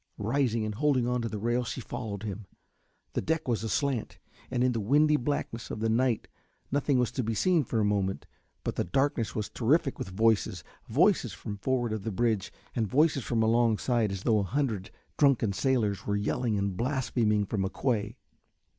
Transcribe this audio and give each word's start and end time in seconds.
Rising 0.17 0.65
and 0.65 0.73
holding 0.73 1.07
on 1.07 1.21
to 1.21 1.29
the 1.29 1.37
rail 1.37 1.63
she 1.63 1.79
followed 1.79 2.23
him. 2.23 2.47
The 3.13 3.21
deck 3.21 3.47
was 3.47 3.63
aslant, 3.63 4.17
and 4.49 4.63
in 4.63 4.71
the 4.71 4.79
windy 4.79 5.15
blackness 5.15 5.69
of 5.69 5.79
the 5.79 5.89
night 5.89 6.27
nothing 6.71 6.97
was 6.97 7.11
to 7.11 7.23
be 7.23 7.35
seen 7.35 7.63
for 7.63 7.79
a 7.79 7.85
moment; 7.85 8.25
but 8.63 8.77
the 8.77 8.83
darkness 8.83 9.35
was 9.35 9.47
terrific 9.47 9.99
with 9.99 10.09
voices, 10.09 10.63
voices 10.89 11.33
from 11.33 11.57
forward 11.57 11.93
of 11.93 12.01
the 12.01 12.11
bridge 12.11 12.51
and 12.75 12.87
voices 12.87 13.23
from 13.23 13.43
alongside 13.43 14.11
as 14.11 14.23
though 14.23 14.39
a 14.39 14.43
hundred 14.43 14.89
drunken 15.19 15.53
sailors 15.53 16.07
were 16.07 16.15
yelling 16.15 16.57
and 16.57 16.75
blaspheming 16.77 17.45
from 17.45 17.63
a 17.63 17.69
quay. 17.69 18.17